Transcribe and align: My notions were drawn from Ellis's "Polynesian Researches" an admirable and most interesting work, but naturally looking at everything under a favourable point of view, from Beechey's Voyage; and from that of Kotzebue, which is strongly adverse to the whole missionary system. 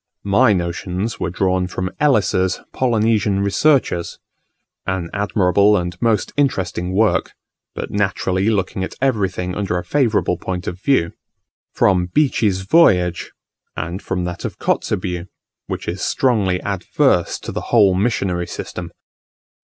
My 0.25 0.51
notions 0.51 1.19
were 1.19 1.29
drawn 1.29 1.67
from 1.67 1.91
Ellis's 1.99 2.59
"Polynesian 2.73 3.41
Researches" 3.41 4.17
an 4.87 5.11
admirable 5.13 5.77
and 5.77 5.95
most 6.01 6.33
interesting 6.35 6.91
work, 6.95 7.33
but 7.75 7.91
naturally 7.91 8.49
looking 8.49 8.83
at 8.83 8.95
everything 8.99 9.53
under 9.53 9.77
a 9.77 9.83
favourable 9.85 10.37
point 10.39 10.65
of 10.65 10.81
view, 10.81 11.11
from 11.75 12.07
Beechey's 12.07 12.61
Voyage; 12.63 13.31
and 13.77 14.01
from 14.01 14.23
that 14.23 14.43
of 14.43 14.57
Kotzebue, 14.57 15.25
which 15.67 15.87
is 15.87 16.01
strongly 16.03 16.59
adverse 16.63 17.37
to 17.37 17.51
the 17.51 17.61
whole 17.69 17.93
missionary 17.93 18.47
system. 18.47 18.89